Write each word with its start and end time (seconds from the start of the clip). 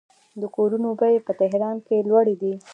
د 0.41 0.43
کورونو 0.55 0.89
بیې 0.99 1.19
په 1.27 1.31
تهران 1.41 1.75
کې 1.87 2.05
لوړې 2.09 2.35
دي. 2.41 2.53